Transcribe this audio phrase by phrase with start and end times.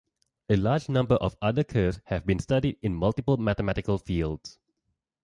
[0.49, 4.57] A large number of other curves have been studied in multiple mathematical fields.